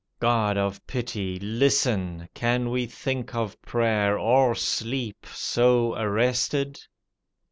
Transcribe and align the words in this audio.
—God 0.19 0.57
of 0.57 0.87
pity, 0.87 1.37
listen! 1.39 2.27
Can 2.33 2.71
we 2.71 2.87
think 2.87 3.35
of 3.35 3.61
prayer— 3.61 4.17
or 4.17 4.55
sleep— 4.55 5.27
so 5.31 5.93
arrested? 5.95 6.79